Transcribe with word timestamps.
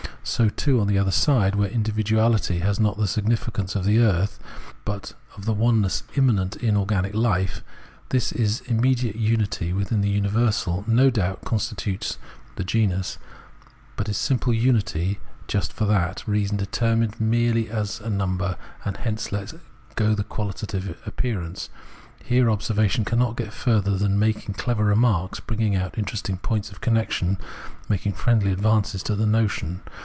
So 0.23 0.49
too 0.49 0.79
on 0.79 0.85
the 0.87 0.99
other 0.99 1.11
side, 1.11 1.55
where 1.55 1.67
individuahty 1.67 2.61
has 2.61 2.79
not 2.79 2.95
the 2.97 3.07
significance 3.07 3.75
of 3.75 3.83
the 3.85 3.99
earth, 3.99 4.39
but 4.85 5.13
of 5.35 5.43
the 5.45 5.51
oneness 5.51 6.03
immanent 6.15 6.55
in 6.57 6.77
organic 6.77 7.13
hfe, 7.13 7.61
this, 8.09 8.31
in 8.31 8.59
immediate 8.77 9.15
unity 9.17 9.73
with 9.73 9.89
the 9.89 10.07
universal, 10.09 10.85
no 10.87 11.09
doubt 11.09 11.43
con 11.43 11.57
stitutes 11.59 12.17
the 12.55 12.63
genus, 12.63 13.17
but 13.97 14.07
its 14.07 14.19
simple 14.19 14.53
unity 14.53 15.11
is 15.13 15.17
just 15.49 15.73
for 15.73 15.83
that 15.85 16.25
reason 16.27 16.55
determined 16.55 17.19
merely 17.19 17.67
as 17.69 17.99
a 17.99 18.09
number, 18.09 18.57
and 18.85 18.97
hence 18.97 19.31
lets 19.33 19.55
go 19.95 20.13
the 20.15 20.23
quahtative 20.23 20.95
appearance; 21.05 21.69
here 22.23 22.49
observation 22.49 23.03
cannot 23.03 23.35
get 23.35 23.51
further 23.51 23.97
than 23.97 24.17
making 24.19 24.53
clever 24.53 24.85
remarks, 24.85 25.39
bringing 25.41 25.75
out 25.75 25.97
interesting 25.97 26.37
points 26.37 26.71
of 26.71 26.79
connection, 26.79 27.37
making 27.89 28.13
friendly 28.13 28.51
ad 28.51 28.59
vances 28.61 29.03
to 29.03 29.13
the 29.15 29.25
notion. 29.25 29.81